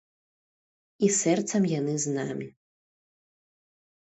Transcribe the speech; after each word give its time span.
І 1.07 1.09
сэрцам 1.17 1.67
яны 1.79 1.93
з 2.07 2.15
намі. 2.17 2.47